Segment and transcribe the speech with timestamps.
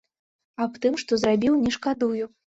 [0.65, 2.25] Аб тым, што зрабіў, не шкадую.